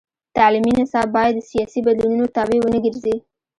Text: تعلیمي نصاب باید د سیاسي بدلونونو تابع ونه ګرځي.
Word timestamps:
تعلیمي 0.37 0.73
نصاب 0.81 1.07
باید 1.15 1.33
د 1.35 1.39
سیاسي 1.51 1.79
بدلونونو 1.85 2.25
تابع 2.35 2.59
ونه 2.61 2.79
ګرځي. 2.85 3.15